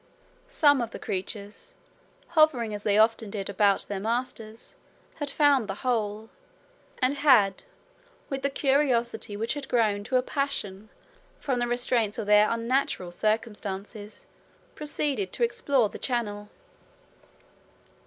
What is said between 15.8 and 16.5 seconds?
the channel.